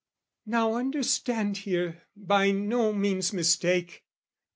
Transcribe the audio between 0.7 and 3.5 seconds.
understand here, by no means